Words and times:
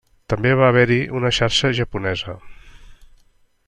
També 0.33 0.53
va 0.59 0.69
haver-hi 0.71 0.97
una 1.19 1.31
xarxa 1.39 1.73
japonesa. 1.81 2.39